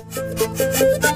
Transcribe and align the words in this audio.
Thank 0.00 1.02
you. 1.02 1.07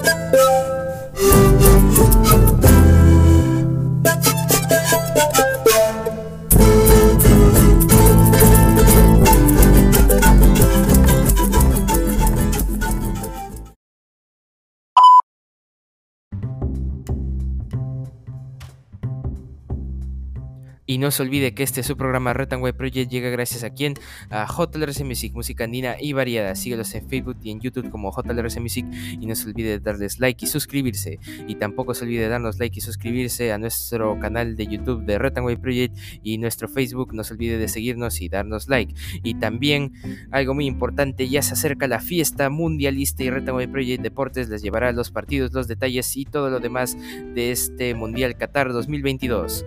Y 20.84 20.98
no 20.98 21.10
se 21.10 21.22
olvide 21.22 21.54
que 21.54 21.62
este 21.62 21.82
su 21.82 21.96
programa 21.96 22.32
Way 22.32 22.72
Project 22.72 23.10
llega 23.10 23.30
gracias 23.30 23.62
a 23.62 23.70
quien? 23.70 23.94
A 24.30 24.46
JLRC 24.46 25.04
Music, 25.04 25.32
música 25.32 25.64
andina 25.64 25.96
y 26.00 26.12
variada. 26.12 26.54
Síguelos 26.56 26.94
en 26.94 27.08
Facebook 27.08 27.36
y 27.42 27.50
en 27.50 27.60
YouTube 27.60 27.90
como 27.90 28.10
JLRC 28.10 28.60
Music 28.60 28.86
y 29.20 29.26
no 29.26 29.34
se 29.34 29.48
olvide 29.48 29.70
de 29.70 29.78
darles 29.78 30.18
like 30.18 30.44
y 30.44 30.48
suscribirse. 30.48 31.20
Y 31.46 31.54
tampoco 31.54 31.94
se 31.94 32.04
olvide 32.04 32.22
de 32.22 32.28
darnos 32.28 32.58
like 32.58 32.78
y 32.78 32.80
suscribirse 32.80 33.52
a 33.52 33.58
nuestro 33.58 34.18
canal 34.18 34.56
de 34.56 34.66
YouTube 34.66 35.04
de 35.04 35.18
Way 35.18 35.56
Project 35.56 35.96
y 36.22 36.38
nuestro 36.38 36.68
Facebook. 36.68 37.14
No 37.14 37.22
se 37.22 37.34
olvide 37.34 37.58
de 37.58 37.68
seguirnos 37.68 38.20
y 38.20 38.28
darnos 38.28 38.68
like. 38.68 38.94
Y 39.22 39.34
también 39.34 39.92
algo 40.30 40.54
muy 40.54 40.66
importante, 40.66 41.28
ya 41.28 41.42
se 41.42 41.52
acerca 41.54 41.86
la 41.86 42.00
fiesta 42.00 42.50
mundialista 42.50 43.22
y 43.22 43.30
Way 43.30 43.66
Project 43.68 44.02
Deportes 44.02 44.48
les 44.48 44.62
llevará 44.62 44.92
los 44.92 45.10
partidos, 45.10 45.52
los 45.52 45.68
detalles 45.68 46.16
y 46.16 46.24
todo 46.24 46.50
lo 46.50 46.58
demás 46.60 46.96
de 47.34 47.52
este 47.52 47.94
Mundial 47.94 48.36
Qatar 48.36 48.72
2022. 48.72 49.64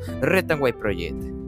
Way 0.59 0.73
Project. 0.73 1.04
it. 1.05 1.44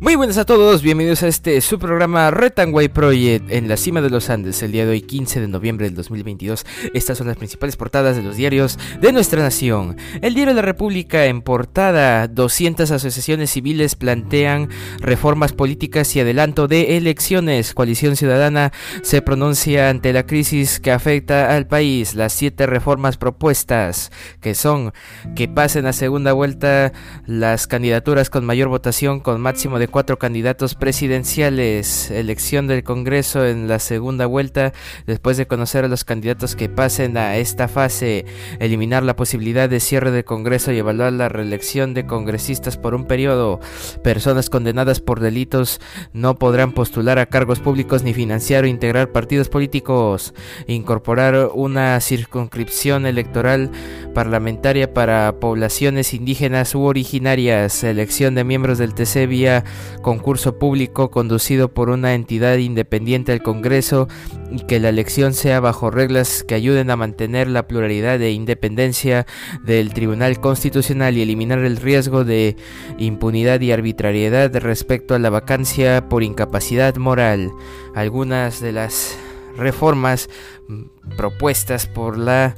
Muy 0.00 0.14
buenas 0.14 0.38
a 0.38 0.46
todos, 0.46 0.80
bienvenidos 0.80 1.22
a 1.22 1.28
este 1.28 1.60
su 1.60 1.78
programa 1.78 2.30
Retangway 2.30 2.88
Project 2.88 3.50
en 3.50 3.68
la 3.68 3.76
cima 3.76 4.00
de 4.00 4.08
los 4.08 4.30
Andes, 4.30 4.62
el 4.62 4.72
día 4.72 4.86
de 4.86 4.92
hoy 4.92 5.02
15 5.02 5.42
de 5.42 5.46
noviembre 5.46 5.84
del 5.84 5.94
2022. 5.94 6.64
Estas 6.94 7.18
son 7.18 7.26
las 7.26 7.36
principales 7.36 7.76
portadas 7.76 8.16
de 8.16 8.22
los 8.22 8.36
diarios 8.36 8.78
de 9.02 9.12
nuestra 9.12 9.42
nación. 9.42 9.98
El 10.22 10.32
diario 10.32 10.54
de 10.54 10.62
la 10.62 10.66
República 10.66 11.26
en 11.26 11.42
portada, 11.42 12.28
200 12.28 12.90
asociaciones 12.90 13.50
civiles 13.50 13.94
plantean 13.94 14.70
reformas 15.00 15.52
políticas 15.52 16.16
y 16.16 16.20
adelanto 16.20 16.66
de 16.66 16.96
elecciones. 16.96 17.74
Coalición 17.74 18.16
Ciudadana 18.16 18.72
se 19.02 19.20
pronuncia 19.20 19.90
ante 19.90 20.14
la 20.14 20.24
crisis 20.24 20.80
que 20.80 20.92
afecta 20.92 21.54
al 21.54 21.66
país. 21.66 22.14
Las 22.14 22.32
siete 22.32 22.64
reformas 22.64 23.18
propuestas, 23.18 24.10
que 24.40 24.54
son 24.54 24.94
que 25.36 25.46
pasen 25.46 25.84
a 25.84 25.92
segunda 25.92 26.32
vuelta 26.32 26.90
las 27.26 27.66
candidaturas 27.66 28.30
con 28.30 28.46
mayor 28.46 28.68
votación 28.68 29.20
con 29.20 29.42
máximo 29.42 29.78
de 29.78 29.89
cuatro 29.90 30.18
candidatos 30.18 30.74
presidenciales, 30.74 32.10
elección 32.10 32.66
del 32.66 32.82
Congreso 32.82 33.46
en 33.46 33.68
la 33.68 33.78
segunda 33.78 34.26
vuelta, 34.26 34.72
después 35.06 35.36
de 35.36 35.46
conocer 35.46 35.84
a 35.84 35.88
los 35.88 36.04
candidatos 36.04 36.56
que 36.56 36.68
pasen 36.68 37.16
a 37.16 37.36
esta 37.36 37.68
fase, 37.68 38.24
eliminar 38.58 39.02
la 39.02 39.16
posibilidad 39.16 39.68
de 39.68 39.80
cierre 39.80 40.10
del 40.10 40.24
Congreso 40.24 40.72
y 40.72 40.78
evaluar 40.78 41.12
la 41.12 41.28
reelección 41.28 41.94
de 41.94 42.06
congresistas 42.06 42.76
por 42.76 42.94
un 42.94 43.04
periodo. 43.04 43.60
Personas 44.02 44.50
condenadas 44.50 45.00
por 45.00 45.20
delitos 45.20 45.80
no 46.12 46.36
podrán 46.36 46.72
postular 46.72 47.18
a 47.18 47.26
cargos 47.26 47.60
públicos 47.60 48.02
ni 48.02 48.14
financiar 48.14 48.64
o 48.64 48.68
integrar 48.68 49.12
partidos 49.12 49.48
políticos. 49.48 50.34
Incorporar 50.66 51.50
una 51.54 52.00
circunscripción 52.00 53.06
electoral 53.06 53.70
parlamentaria 54.14 54.92
para 54.92 55.38
poblaciones 55.40 56.14
indígenas 56.14 56.74
u 56.74 56.82
originarias. 56.82 57.84
Elección 57.84 58.34
de 58.34 58.44
miembros 58.44 58.78
del 58.78 58.94
TC 58.94 59.26
vía 59.26 59.64
concurso 60.02 60.58
público 60.58 61.10
conducido 61.10 61.72
por 61.72 61.90
una 61.90 62.14
entidad 62.14 62.56
independiente 62.56 63.32
al 63.32 63.42
Congreso 63.42 64.08
y 64.50 64.60
que 64.60 64.80
la 64.80 64.88
elección 64.88 65.34
sea 65.34 65.60
bajo 65.60 65.90
reglas 65.90 66.42
que 66.42 66.54
ayuden 66.54 66.90
a 66.90 66.96
mantener 66.96 67.48
la 67.48 67.66
pluralidad 67.66 68.20
e 68.20 68.32
independencia 68.32 69.26
del 69.64 69.92
Tribunal 69.92 70.40
Constitucional 70.40 71.16
y 71.16 71.22
eliminar 71.22 71.60
el 71.60 71.76
riesgo 71.76 72.24
de 72.24 72.56
impunidad 72.98 73.60
y 73.60 73.72
arbitrariedad 73.72 74.54
respecto 74.56 75.14
a 75.14 75.18
la 75.18 75.30
vacancia 75.30 76.08
por 76.08 76.22
incapacidad 76.22 76.96
moral. 76.96 77.50
Algunas 77.94 78.60
de 78.60 78.72
las 78.72 79.16
reformas 79.56 80.28
mm, 80.68 81.16
propuestas 81.16 81.86
por 81.86 82.18
las 82.18 82.54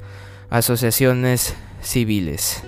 asociaciones 0.51 1.55
civiles. 1.81 2.63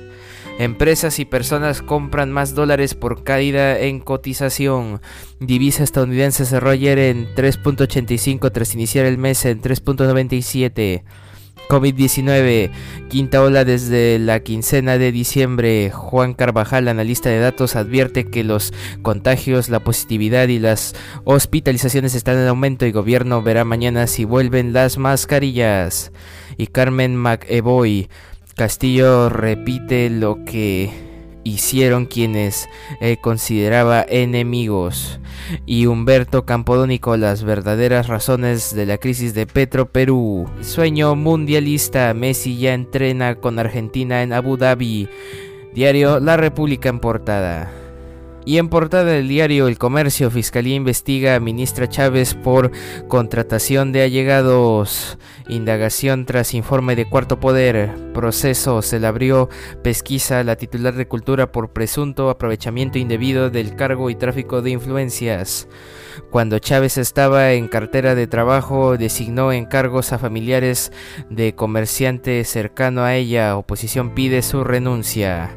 Empresas 0.59 1.19
y 1.19 1.25
personas 1.25 1.82
compran 1.82 2.31
más 2.31 2.54
dólares 2.54 2.94
por 2.94 3.25
caída 3.25 3.76
en 3.78 3.98
cotización. 3.98 5.00
Divisa 5.41 5.82
estadounidense 5.82 6.47
cerró 6.47 6.70
ayer 6.70 6.98
en 6.98 7.26
3.85 7.34 8.53
tras 8.53 8.75
iniciar 8.75 9.04
el 9.04 9.19
mes 9.19 9.44
en 9.47 9.60
3.97. 9.60 11.03
COVID-19, 11.69 12.70
quinta 13.09 13.42
ola 13.42 13.65
desde 13.65 14.19
la 14.19 14.41
quincena 14.41 14.98
de 14.98 15.12
diciembre. 15.12 15.91
Juan 15.91 16.34
Carvajal, 16.34 16.88
analista 16.88 17.31
de 17.31 17.38
datos, 17.38 17.75
advierte 17.75 18.26
que 18.26 18.44
los 18.44 18.72
contagios, 19.03 19.71
la 19.71 19.81
positividad 19.81 20.48
y 20.48 20.59
las 20.59 20.94
hospitalizaciones 21.25 22.15
están 22.15 22.38
en 22.38 22.48
aumento 22.48 22.86
y 22.86 22.92
gobierno 22.92 23.42
verá 23.42 23.65
mañana 23.65 24.06
si 24.06 24.25
vuelven 24.25 24.72
las 24.72 24.98
mascarillas. 24.98 26.12
Y 26.59 26.66
Carmen 26.69 27.16
McEvoy, 27.16 28.09
Castillo 28.54 29.28
repite 29.28 30.10
lo 30.10 30.44
que 30.44 30.91
hicieron 31.42 32.06
quienes 32.06 32.69
eh, 33.00 33.16
consideraba 33.20 34.04
enemigos 34.09 35.20
y 35.66 35.87
Humberto 35.87 36.47
Campodónico 36.47 37.16
las 37.16 37.42
verdaderas 37.44 38.06
razones 38.06 38.75
de 38.75 38.87
la 38.87 38.98
crisis 38.98 39.34
de 39.34 39.47
Petro 39.47 39.87
Perú. 39.87 40.48
Sueño 40.62 41.15
mundialista, 41.16 42.15
Messi 42.15 42.59
ya 42.59 42.75
entrena 42.75 43.37
con 43.37 43.59
Argentina 43.59 44.22
en 44.22 44.32
Abu 44.32 44.56
Dhabi. 44.56 45.09
Diario 45.75 46.21
La 46.21 46.36
República 46.36 46.88
en 46.88 47.00
portada. 47.00 47.84
Y 48.47 48.59
en 48.59 48.69
portada 48.69 49.05
del 49.05 49.27
diario 49.27 49.69
El 49.69 49.78
Comercio, 49.78 50.31
Fiscalía 50.31 50.75
investiga 50.75 51.34
a 51.34 51.41
ministra 51.41 51.88
Chávez 51.88 52.34
por 52.34 52.72
contratación 53.09 53.91
de 53.91 54.03
allegados. 54.03 55.16
Indagación 55.49 56.27
tras 56.27 56.53
informe 56.53 56.94
de 56.94 57.09
Cuarto 57.09 57.41
Poder. 57.41 58.12
Proceso. 58.12 58.83
Se 58.83 59.00
le 59.00 59.06
abrió 59.06 59.49
pesquisa 59.83 60.41
a 60.41 60.44
la 60.44 60.56
titular 60.56 60.94
de 60.94 61.09
Cultura 61.09 61.53
por 61.53 61.72
presunto 61.72 62.28
aprovechamiento 62.28 62.99
indebido 62.99 63.49
del 63.49 63.77
cargo 63.77 64.10
y 64.10 64.15
tráfico 64.15 64.60
de 64.60 64.72
influencias. 64.72 65.66
Cuando 66.31 66.59
Chávez 66.59 66.99
estaba 66.99 67.53
en 67.53 67.69
cartera 67.69 68.15
de 68.15 68.27
trabajo, 68.27 68.99
designó 68.99 69.53
encargos 69.53 70.12
a 70.12 70.19
familiares 70.19 70.93
de 71.31 71.54
comerciante 71.54 72.44
cercano 72.44 73.04
a 73.04 73.15
ella. 73.15 73.56
Oposición 73.56 74.15
pide 74.15 74.43
su 74.43 74.65
renuncia. 74.65 75.56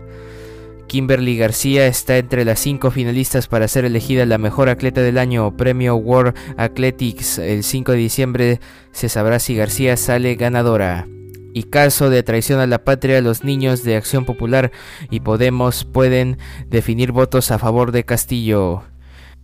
Kimberly 0.87 1.37
García 1.37 1.87
está 1.87 2.17
entre 2.17 2.45
las 2.45 2.59
cinco 2.59 2.91
finalistas 2.91 3.47
para 3.47 3.67
ser 3.67 3.85
elegida 3.85 4.25
la 4.25 4.37
mejor 4.37 4.69
atleta 4.69 5.01
del 5.01 5.17
año, 5.17 5.55
premio 5.55 5.95
World 5.95 6.35
Athletics. 6.57 7.37
El 7.37 7.63
5 7.63 7.91
de 7.91 7.97
diciembre 7.97 8.59
se 8.91 9.09
sabrá 9.09 9.39
si 9.39 9.55
García 9.55 9.97
sale 9.97 10.35
ganadora. 10.35 11.07
Y 11.53 11.63
caso 11.63 12.09
de 12.09 12.23
traición 12.23 12.59
a 12.59 12.67
la 12.67 12.83
patria, 12.83 13.21
los 13.21 13.43
niños 13.43 13.83
de 13.83 13.95
Acción 13.95 14.25
Popular 14.25 14.71
y 15.09 15.19
Podemos 15.19 15.85
pueden 15.85 16.37
definir 16.67 17.11
votos 17.11 17.51
a 17.51 17.59
favor 17.59 17.91
de 17.91 18.05
Castillo 18.05 18.83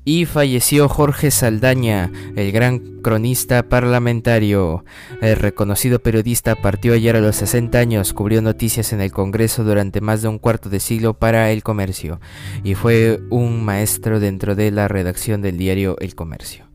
y 0.06 0.26
falleció 0.26 0.90
Jorge 0.90 1.32
Saldaña, 1.32 2.12
el 2.36 2.52
gran 2.52 2.80
cronista 3.02 3.64
parlamentario. 3.64 4.84
El 5.22 5.36
reconocido 5.38 6.00
periodista 6.00 6.56
partió 6.56 6.94
ayer 6.94 7.16
a 7.16 7.22
los 7.22 7.38
60 7.38 7.78
años, 7.78 8.14
cubrió 8.14 8.42
noticias 8.42 8.94
en 8.94 9.02
el 9.02 9.12
Congreso 9.12 9.64
durante 9.64 10.02
más 10.02 10.22
de 10.22 10.28
un 10.28 10.40
cuarto 10.40 10.70
de 10.70 10.80
siglo 10.80 11.14
para 11.14 11.52
El 11.52 11.64
Comercio 11.64 12.20
y 12.64 12.76
fue 12.76 13.22
un 13.30 13.64
maestro 13.64 14.20
dentro 14.20 14.56
de 14.56 14.72
la 14.72 14.88
redacción 14.88 15.42
del 15.42 15.58
diario 15.58 15.96
El 16.00 16.16
Comercio. 16.16 16.66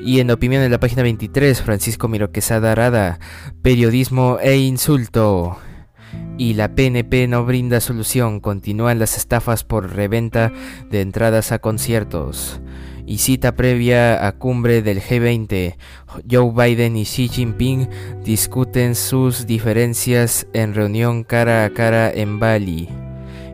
Y 0.00 0.18
en 0.18 0.30
opinión 0.30 0.62
en 0.62 0.72
la 0.72 0.80
página 0.80 1.02
23, 1.02 1.62
Francisco 1.62 2.08
Miroquesada 2.08 2.72
Arada, 2.72 3.20
periodismo 3.62 4.38
e 4.40 4.56
insulto 4.56 5.58
y 6.38 6.54
la 6.54 6.74
PNP 6.74 7.26
no 7.28 7.44
brinda 7.44 7.80
solución. 7.80 8.40
Continúan 8.40 8.98
las 8.98 9.16
estafas 9.16 9.64
por 9.64 9.94
reventa 9.94 10.52
de 10.90 11.00
entradas 11.00 11.52
a 11.52 11.58
conciertos. 11.58 12.60
Y 13.06 13.18
cita 13.18 13.56
previa 13.56 14.26
a 14.26 14.32
cumbre 14.32 14.82
del 14.82 15.00
G20. 15.00 15.76
Joe 16.30 16.52
Biden 16.52 16.96
y 16.96 17.04
Xi 17.04 17.28
Jinping 17.28 17.88
discuten 18.22 18.94
sus 18.94 19.46
diferencias 19.46 20.46
en 20.52 20.74
reunión 20.74 21.24
cara 21.24 21.64
a 21.64 21.70
cara 21.70 22.10
en 22.10 22.38
Bali. 22.38 23.07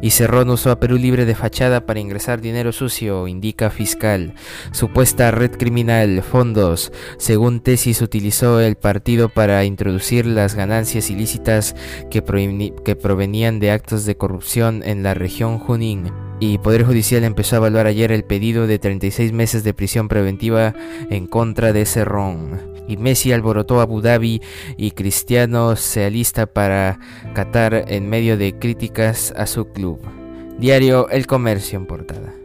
Y 0.04 0.10
Cerrón 0.10 0.50
usó 0.50 0.70
a 0.70 0.78
Perú 0.78 0.98
Libre 0.98 1.24
de 1.24 1.34
fachada 1.34 1.86
para 1.86 1.98
ingresar 1.98 2.42
dinero 2.42 2.72
sucio, 2.72 3.26
indica 3.26 3.70
fiscal. 3.70 4.34
Supuesta 4.70 5.30
red 5.30 5.52
criminal, 5.52 6.22
fondos. 6.22 6.92
Según 7.16 7.60
tesis, 7.60 8.02
utilizó 8.02 8.60
el 8.60 8.74
partido 8.76 9.30
para 9.30 9.64
introducir 9.64 10.26
las 10.26 10.56
ganancias 10.56 11.08
ilícitas 11.08 11.74
que, 12.10 12.22
que 12.84 12.96
provenían 12.96 13.60
de 13.60 13.70
actos 13.70 14.04
de 14.04 14.18
corrupción 14.18 14.82
en 14.84 15.02
la 15.02 15.14
región 15.14 15.58
Junín 15.58 16.12
y 16.38 16.58
Poder 16.58 16.84
Judicial 16.84 17.24
empezó 17.24 17.56
a 17.56 17.58
evaluar 17.60 17.86
ayer 17.86 18.12
el 18.12 18.24
pedido 18.24 18.66
de 18.66 18.78
36 18.78 19.32
meses 19.32 19.64
de 19.64 19.72
prisión 19.72 20.08
preventiva 20.08 20.74
en 21.08 21.26
contra 21.26 21.72
de 21.72 21.86
Cerrón. 21.86 22.73
Y 22.86 22.96
Messi 22.96 23.32
alborotó 23.32 23.80
Abu 23.80 24.00
Dhabi 24.00 24.42
y 24.76 24.90
Cristiano 24.92 25.76
se 25.76 26.04
alista 26.04 26.46
para 26.46 26.98
Qatar 27.34 27.86
en 27.88 28.08
medio 28.08 28.36
de 28.36 28.58
críticas 28.58 29.32
a 29.36 29.46
su 29.46 29.66
club. 29.72 30.00
Diario 30.58 31.08
El 31.08 31.26
Comercio 31.26 31.78
en 31.78 31.86
portada. 31.86 32.43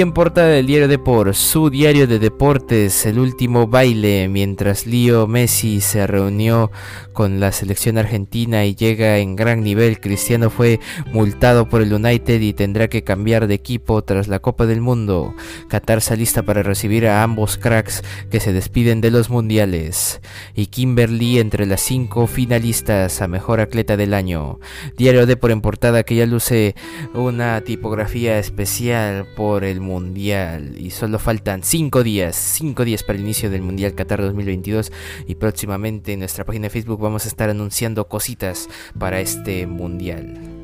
En 0.00 0.12
portada 0.12 0.48
del 0.48 0.66
diario 0.66 0.88
Depor, 0.88 1.34
su 1.34 1.68
diario 1.68 2.06
de 2.06 2.18
deportes, 2.18 3.04
el 3.04 3.18
último 3.18 3.66
baile, 3.66 4.28
mientras 4.28 4.86
Leo 4.86 5.26
Messi 5.26 5.82
se 5.82 6.06
reunió 6.06 6.70
con 7.12 7.38
la 7.38 7.52
selección 7.52 7.98
argentina 7.98 8.64
y 8.64 8.74
llega 8.74 9.18
en 9.18 9.36
gran 9.36 9.62
nivel, 9.62 10.00
Cristiano 10.00 10.48
fue 10.48 10.80
multado 11.12 11.68
por 11.68 11.82
el 11.82 11.92
United 11.92 12.40
y 12.40 12.54
tendrá 12.54 12.88
que 12.88 13.04
cambiar 13.04 13.46
de 13.46 13.52
equipo 13.52 14.02
tras 14.02 14.26
la 14.26 14.38
Copa 14.38 14.64
del 14.64 14.80
Mundo. 14.80 15.34
Qatar 15.68 15.98
está 15.98 16.16
lista 16.16 16.42
para 16.42 16.62
recibir 16.62 17.06
a 17.06 17.22
ambos 17.22 17.58
cracks 17.58 18.02
que 18.30 18.40
se 18.40 18.54
despiden 18.54 19.02
de 19.02 19.10
los 19.10 19.28
mundiales. 19.28 20.22
Y 20.54 20.68
Kimberly 20.68 21.40
entre 21.40 21.66
las 21.66 21.82
cinco 21.82 22.26
finalistas 22.26 23.20
a 23.20 23.28
mejor 23.28 23.60
atleta 23.60 23.98
del 23.98 24.14
año. 24.14 24.60
Diario 24.96 25.26
Depor 25.26 25.50
en 25.50 25.60
portada 25.60 26.04
que 26.04 26.14
ya 26.14 26.24
luce 26.24 26.74
una 27.12 27.60
tipografía 27.60 28.38
especial 28.38 29.26
por 29.36 29.62
el 29.62 29.89
Mundial 29.90 30.76
y 30.78 30.90
solo 30.90 31.18
faltan 31.18 31.64
5 31.64 32.04
días, 32.04 32.36
5 32.36 32.84
días 32.84 33.02
para 33.02 33.18
el 33.18 33.24
inicio 33.24 33.50
del 33.50 33.62
Mundial 33.62 33.96
Qatar 33.96 34.22
2022 34.22 34.92
y 35.26 35.34
próximamente 35.34 36.12
en 36.12 36.20
nuestra 36.20 36.44
página 36.44 36.64
de 36.64 36.70
Facebook 36.70 37.00
vamos 37.00 37.24
a 37.24 37.28
estar 37.28 37.50
anunciando 37.50 38.06
cositas 38.06 38.68
para 38.96 39.20
este 39.20 39.66
Mundial. 39.66 40.59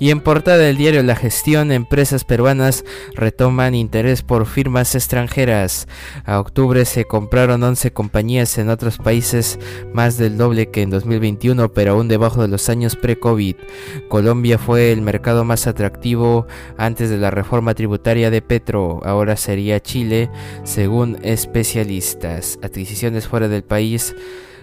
Y 0.00 0.10
en 0.10 0.20
portada 0.20 0.58
del 0.58 0.76
diario 0.76 1.02
La 1.02 1.16
Gestión, 1.16 1.72
empresas 1.72 2.24
peruanas 2.24 2.84
retoman 3.14 3.74
interés 3.74 4.22
por 4.22 4.46
firmas 4.46 4.94
extranjeras. 4.94 5.88
A 6.24 6.38
octubre 6.38 6.84
se 6.84 7.04
compraron 7.04 7.62
11 7.62 7.92
compañías 7.92 8.58
en 8.58 8.68
otros 8.68 8.98
países, 8.98 9.58
más 9.92 10.16
del 10.16 10.38
doble 10.38 10.70
que 10.70 10.82
en 10.82 10.90
2021, 10.90 11.72
pero 11.72 11.92
aún 11.92 12.06
debajo 12.06 12.42
de 12.42 12.48
los 12.48 12.68
años 12.68 12.94
pre-COVID. 12.94 13.56
Colombia 14.08 14.58
fue 14.58 14.92
el 14.92 15.02
mercado 15.02 15.44
más 15.44 15.66
atractivo 15.66 16.46
antes 16.76 17.10
de 17.10 17.18
la 17.18 17.30
reforma 17.30 17.74
tributaria 17.74 18.30
de 18.30 18.42
Petro, 18.42 19.00
ahora 19.04 19.36
sería 19.36 19.80
Chile, 19.80 20.30
según 20.64 21.18
especialistas. 21.22 22.58
Adquisiciones 22.62 23.26
fuera 23.26 23.48
del 23.48 23.64
país 23.64 24.14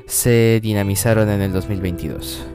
se 0.08 0.60
dinamizaron 0.62 1.30
en 1.30 1.42
el 1.42 1.52
2022. 1.52 2.55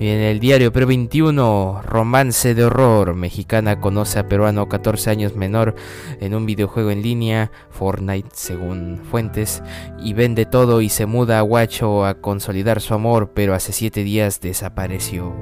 En 0.00 0.20
el 0.20 0.38
diario 0.38 0.72
Pre 0.72 0.84
21, 0.84 1.82
romance 1.82 2.54
de 2.54 2.64
horror. 2.64 3.14
Mexicana 3.14 3.80
conoce 3.80 4.20
a 4.20 4.28
peruano 4.28 4.68
14 4.68 5.10
años 5.10 5.34
menor 5.34 5.74
en 6.20 6.36
un 6.36 6.46
videojuego 6.46 6.92
en 6.92 7.02
línea, 7.02 7.50
Fortnite 7.70 8.28
según 8.32 9.00
fuentes, 9.10 9.60
y 10.00 10.12
vende 10.12 10.46
todo 10.46 10.82
y 10.82 10.88
se 10.88 11.06
muda 11.06 11.40
a 11.40 11.42
Huacho 11.42 12.06
a 12.06 12.14
consolidar 12.14 12.80
su 12.80 12.94
amor, 12.94 13.32
pero 13.34 13.54
hace 13.54 13.72
7 13.72 14.04
días 14.04 14.40
desapareció. 14.40 15.34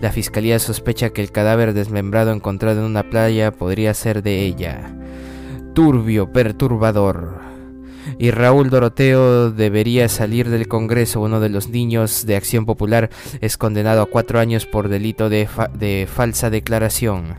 La 0.00 0.12
fiscalía 0.12 0.58
sospecha 0.60 1.10
que 1.10 1.20
el 1.20 1.30
cadáver 1.30 1.74
desmembrado 1.74 2.32
encontrado 2.32 2.80
en 2.80 2.86
una 2.86 3.10
playa 3.10 3.52
podría 3.52 3.92
ser 3.92 4.22
de 4.22 4.46
ella. 4.46 4.96
Turbio, 5.74 6.32
perturbador 6.32 7.39
y 8.20 8.32
Raúl 8.32 8.68
Doroteo 8.68 9.50
debería 9.50 10.06
salir 10.10 10.50
del 10.50 10.68
Congreso. 10.68 11.22
Uno 11.22 11.40
de 11.40 11.48
los 11.48 11.70
niños 11.70 12.26
de 12.26 12.36
Acción 12.36 12.66
Popular 12.66 13.08
es 13.40 13.56
condenado 13.56 14.02
a 14.02 14.06
cuatro 14.06 14.38
años 14.38 14.66
por 14.66 14.90
delito 14.90 15.30
de, 15.30 15.48
de 15.72 16.06
falsa 16.06 16.50
declaración 16.50 17.38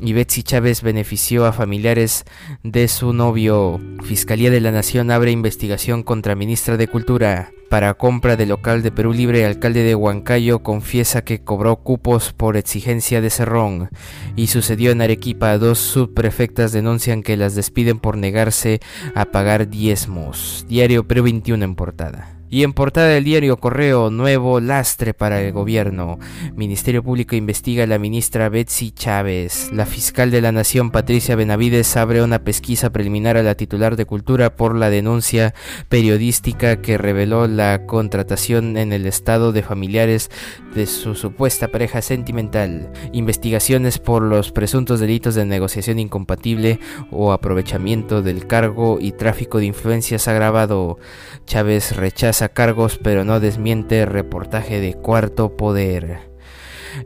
y 0.00 0.12
Betsy 0.12 0.42
Chávez 0.42 0.82
benefició 0.82 1.46
a 1.46 1.52
familiares 1.52 2.24
de 2.62 2.88
su 2.88 3.12
novio. 3.12 3.80
Fiscalía 4.02 4.50
de 4.50 4.60
la 4.60 4.72
Nación 4.72 5.10
abre 5.10 5.30
investigación 5.30 6.02
contra 6.02 6.34
ministra 6.34 6.76
de 6.76 6.88
Cultura. 6.88 7.52
Para 7.68 7.94
compra 7.94 8.36
de 8.36 8.46
local 8.46 8.82
de 8.82 8.90
Perú 8.90 9.12
Libre, 9.12 9.46
alcalde 9.46 9.84
de 9.84 9.94
Huancayo 9.94 10.64
confiesa 10.64 11.22
que 11.22 11.44
cobró 11.44 11.76
cupos 11.76 12.32
por 12.32 12.56
exigencia 12.56 13.20
de 13.20 13.30
Cerrón. 13.30 13.90
Y 14.34 14.48
sucedió 14.48 14.90
en 14.90 15.02
Arequipa, 15.02 15.56
dos 15.58 15.78
subprefectas 15.78 16.72
denuncian 16.72 17.22
que 17.22 17.36
las 17.36 17.54
despiden 17.54 18.00
por 18.00 18.16
negarse 18.16 18.80
a 19.14 19.26
pagar 19.26 19.68
diezmos. 19.68 20.66
Diario 20.68 21.06
Perú 21.06 21.22
21 21.22 21.64
en 21.64 21.74
portada. 21.76 22.39
Y 22.52 22.64
en 22.64 22.72
portada 22.72 23.06
del 23.06 23.22
diario 23.22 23.58
Correo, 23.58 24.10
nuevo 24.10 24.58
lastre 24.58 25.14
para 25.14 25.40
el 25.40 25.52
gobierno. 25.52 26.18
Ministerio 26.56 27.00
Público 27.00 27.36
investiga 27.36 27.84
a 27.84 27.86
la 27.86 28.00
ministra 28.00 28.48
Betsy 28.48 28.90
Chávez. 28.90 29.70
La 29.72 29.86
fiscal 29.86 30.32
de 30.32 30.40
la 30.40 30.50
Nación, 30.50 30.90
Patricia 30.90 31.36
Benavides, 31.36 31.96
abre 31.96 32.24
una 32.24 32.42
pesquisa 32.42 32.90
preliminar 32.90 33.36
a 33.36 33.44
la 33.44 33.54
titular 33.54 33.94
de 33.94 34.04
Cultura 34.04 34.56
por 34.56 34.74
la 34.74 34.90
denuncia 34.90 35.54
periodística 35.88 36.82
que 36.82 36.98
reveló 36.98 37.46
la 37.46 37.86
contratación 37.86 38.76
en 38.76 38.92
el 38.92 39.06
estado 39.06 39.52
de 39.52 39.62
familiares 39.62 40.28
de 40.74 40.86
su 40.86 41.14
supuesta 41.14 41.68
pareja 41.68 42.02
sentimental. 42.02 42.90
Investigaciones 43.12 44.00
por 44.00 44.22
los 44.22 44.50
presuntos 44.50 44.98
delitos 44.98 45.36
de 45.36 45.44
negociación 45.44 46.00
incompatible 46.00 46.80
o 47.12 47.30
aprovechamiento 47.30 48.22
del 48.22 48.48
cargo 48.48 48.98
y 49.00 49.12
tráfico 49.12 49.58
de 49.58 49.66
influencias 49.66 50.26
agravado. 50.26 50.98
Chávez 51.46 51.94
rechaza 51.94 52.39
cargos 52.48 52.98
pero 53.02 53.24
no 53.24 53.40
desmiente 53.40 54.06
reportaje 54.06 54.80
de 54.80 54.94
Cuarto 54.94 55.56
Poder. 55.56 56.30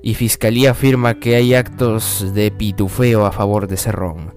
Y 0.02 0.14
Fiscalía 0.14 0.70
afirma 0.70 1.20
que 1.20 1.34
hay 1.34 1.54
actos 1.54 2.32
de 2.34 2.50
pitufeo 2.50 3.26
a 3.26 3.32
favor 3.32 3.66
de 3.66 3.76
Cerrón. 3.76 4.34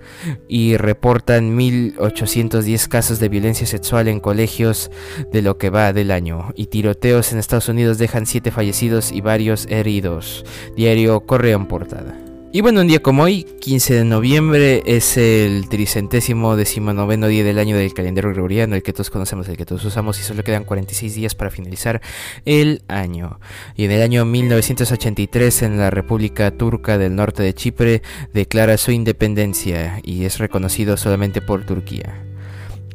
Y 0.47 0.77
reportan 0.77 1.57
1.810 1.57 2.87
casos 2.87 3.19
de 3.19 3.29
violencia 3.29 3.65
sexual 3.65 4.07
en 4.07 4.19
colegios 4.19 4.91
de 5.31 5.41
lo 5.41 5.57
que 5.57 5.69
va 5.69 5.93
del 5.93 6.11
año. 6.11 6.51
Y 6.55 6.67
tiroteos 6.67 7.31
en 7.31 7.39
Estados 7.39 7.69
Unidos 7.69 7.97
dejan 7.97 8.25
7 8.25 8.51
fallecidos 8.51 9.11
y 9.11 9.21
varios 9.21 9.67
heridos. 9.67 10.45
Diario 10.75 11.21
Correo 11.21 11.57
en 11.57 11.67
portada. 11.67 12.26
Y 12.53 12.61
bueno, 12.61 12.79
un 12.79 12.87
día 12.87 13.01
como 13.01 13.23
hoy, 13.23 13.43
15 13.43 13.93
de 13.93 14.03
noviembre, 14.05 14.81
es 14.85 15.17
el 15.17 15.67
tricentésimo 15.67 16.55
decimonoveno 16.55 17.27
día 17.27 17.43
del 17.43 17.59
año 17.59 17.75
del 17.75 17.93
calendario 17.93 18.31
gregoriano, 18.31 18.73
el 18.73 18.83
que 18.83 18.93
todos 18.93 19.09
conocemos, 19.09 19.49
el 19.49 19.57
que 19.57 19.65
todos 19.65 19.83
usamos, 19.83 20.17
y 20.17 20.23
solo 20.23 20.43
quedan 20.45 20.63
46 20.63 21.13
días 21.13 21.35
para 21.35 21.51
finalizar 21.51 22.01
el 22.45 22.83
año. 22.87 23.41
Y 23.75 23.83
en 23.83 23.91
el 23.91 24.01
año 24.01 24.23
1983, 24.23 25.63
en 25.63 25.77
la 25.77 25.89
República 25.89 26.49
Turca 26.51 26.97
del 26.97 27.15
Norte 27.15 27.43
de 27.43 27.53
Chipre, 27.53 28.01
declara 28.33 28.77
su 28.77 28.91
independencia 28.91 29.99
y 30.01 30.23
es 30.23 30.37
reconocido 30.37 30.95
solamente 30.95 31.41
por 31.41 31.65
Turquía. 31.65 32.23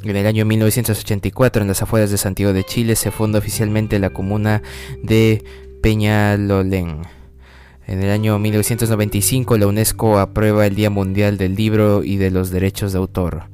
En 0.02 0.16
el 0.16 0.26
año 0.26 0.46
1984, 0.46 1.60
en 1.60 1.68
las 1.68 1.82
afueras 1.82 2.10
de 2.10 2.16
Santiago 2.16 2.54
de 2.54 2.64
Chile, 2.64 2.96
se 2.96 3.10
funda 3.10 3.38
oficialmente 3.38 3.98
la 3.98 4.10
comuna 4.10 4.62
de 5.02 5.44
Peñalolén. 5.82 7.02
En 7.86 8.02
el 8.02 8.10
año 8.10 8.38
1995 8.38 9.58
la 9.58 9.66
UNESCO 9.66 10.18
aprueba 10.18 10.66
el 10.66 10.74
Día 10.74 10.90
Mundial 10.90 11.36
del 11.36 11.54
Libro 11.54 12.04
y 12.04 12.16
de 12.16 12.30
los 12.30 12.50
Derechos 12.50 12.92
de 12.92 12.98
Autor. 12.98 13.44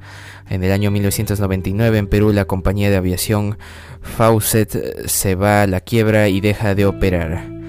En 0.49 0.63
el 0.63 0.71
año 0.71 0.91
1999 0.91 1.97
en 1.97 2.07
Perú 2.07 2.31
la 2.31 2.45
compañía 2.45 2.89
de 2.89 2.97
aviación 2.97 3.57
Faucet 4.01 5.07
se 5.07 5.35
va 5.35 5.63
a 5.63 5.67
la 5.67 5.81
quiebra 5.81 6.29
y 6.29 6.41
deja 6.41 6.75
de 6.75 6.85
operar. 6.85 7.59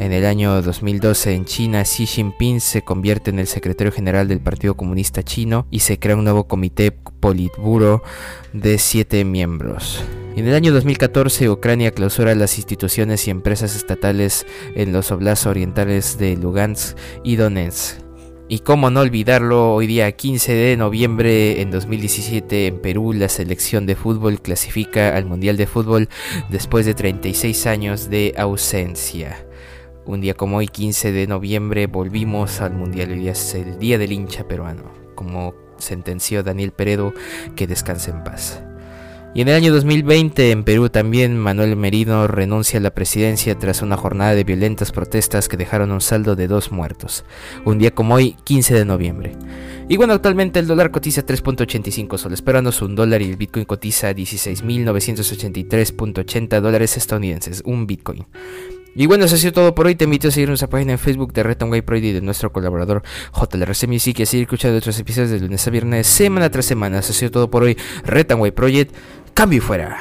En 0.00 0.12
el 0.12 0.24
año 0.24 0.62
2012 0.62 1.34
en 1.34 1.44
China, 1.44 1.82
Xi 1.82 2.06
Jinping 2.06 2.60
se 2.60 2.80
convierte 2.80 3.28
en 3.28 3.38
el 3.38 3.46
secretario 3.46 3.92
general 3.92 4.28
del 4.28 4.40
Partido 4.40 4.74
Comunista 4.74 5.22
Chino 5.22 5.66
y 5.70 5.80
se 5.80 5.98
crea 5.98 6.16
un 6.16 6.24
nuevo 6.24 6.48
comité 6.48 6.90
politburo 6.90 8.02
de 8.54 8.78
siete 8.78 9.26
miembros. 9.26 10.02
En 10.36 10.46
el 10.46 10.54
año 10.54 10.72
2014, 10.72 11.50
Ucrania 11.50 11.90
clausura 11.90 12.34
las 12.36 12.56
instituciones 12.56 13.26
y 13.26 13.30
empresas 13.30 13.74
estatales 13.74 14.46
en 14.76 14.92
los 14.92 15.10
oblasts 15.10 15.46
orientales 15.46 16.18
de 16.18 16.36
Lugansk 16.36 16.96
y 17.24 17.34
Donetsk. 17.34 17.98
Y 18.48 18.60
cómo 18.60 18.90
no 18.90 19.00
olvidarlo, 19.00 19.74
hoy 19.74 19.86
día 19.86 20.10
15 20.12 20.54
de 20.54 20.76
noviembre 20.76 21.60
en 21.60 21.70
2017 21.70 22.68
en 22.68 22.80
Perú 22.80 23.12
la 23.12 23.28
selección 23.28 23.86
de 23.86 23.96
fútbol 23.96 24.40
clasifica 24.40 25.16
al 25.16 25.26
Mundial 25.26 25.56
de 25.56 25.66
Fútbol 25.66 26.08
después 26.48 26.86
de 26.86 26.94
36 26.94 27.66
años 27.66 28.08
de 28.08 28.34
ausencia. 28.36 29.46
Un 30.06 30.20
día 30.20 30.34
como 30.34 30.58
hoy, 30.58 30.68
15 30.68 31.12
de 31.12 31.26
noviembre, 31.26 31.86
volvimos 31.86 32.60
al 32.60 32.72
Mundial. 32.72 33.12
Hoy 33.12 33.28
es 33.28 33.54
el 33.54 33.78
Día 33.78 33.98
del 33.98 34.12
hincha 34.12 34.48
peruano, 34.48 34.90
como 35.14 35.54
sentenció 35.78 36.42
Daniel 36.42 36.72
Peredo, 36.72 37.12
que 37.54 37.66
descanse 37.66 38.10
en 38.10 38.24
paz. 38.24 38.62
Y 39.32 39.42
en 39.42 39.48
el 39.48 39.54
año 39.54 39.72
2020 39.72 40.50
en 40.50 40.64
Perú 40.64 40.88
también 40.88 41.38
Manuel 41.38 41.76
Merino 41.76 42.26
renuncia 42.26 42.80
a 42.80 42.82
la 42.82 42.90
presidencia 42.90 43.56
tras 43.56 43.80
una 43.80 43.96
jornada 43.96 44.34
de 44.34 44.42
violentas 44.42 44.90
protestas 44.90 45.48
que 45.48 45.56
dejaron 45.56 45.92
un 45.92 46.00
saldo 46.00 46.34
de 46.34 46.48
dos 46.48 46.72
muertos. 46.72 47.24
Un 47.64 47.78
día 47.78 47.92
como 47.92 48.16
hoy, 48.16 48.34
15 48.42 48.74
de 48.74 48.84
noviembre. 48.84 49.36
Y 49.88 49.96
bueno, 49.96 50.14
actualmente 50.14 50.58
el 50.58 50.66
dólar 50.66 50.90
cotiza 50.90 51.24
3.85 51.24 52.18
soles 52.18 52.38
esperándose 52.38 52.84
un 52.84 52.96
dólar 52.96 53.22
y 53.22 53.30
el 53.30 53.36
Bitcoin 53.36 53.66
cotiza 53.66 54.10
16.983.80 54.10 56.60
dólares 56.60 56.96
estadounidenses, 56.96 57.62
un 57.64 57.86
Bitcoin. 57.86 58.26
Y 58.94 59.06
bueno, 59.06 59.24
eso 59.24 59.36
ha 59.36 59.38
sido 59.38 59.52
todo 59.52 59.74
por 59.74 59.86
hoy. 59.86 59.94
Te 59.94 60.04
invito 60.04 60.28
a 60.28 60.30
seguir 60.30 60.48
nuestra 60.48 60.68
página 60.68 60.92
en 60.92 60.98
Facebook 60.98 61.32
de 61.32 61.44
Retonway 61.44 61.82
Pro 61.82 61.96
y 61.96 62.12
de 62.12 62.20
nuestro 62.20 62.52
colaborador 62.52 63.02
JLRC 63.32 63.86
Music 63.86 64.18
y 64.18 64.22
a 64.24 64.26
seguir 64.26 64.44
escuchando 64.44 64.76
otros 64.76 64.98
episodios 64.98 65.30
de 65.30 65.40
lunes 65.40 65.66
a 65.66 65.70
viernes, 65.70 66.06
semana 66.08 66.50
tras 66.50 66.66
semana. 66.66 66.98
Eso 66.98 67.12
ha 67.12 67.14
sido 67.14 67.30
todo 67.30 67.50
por 67.50 67.62
hoy. 67.62 67.76
Retonway 68.04 68.50
Project, 68.50 68.94
cambio 69.34 69.60
fuera. 69.60 69.96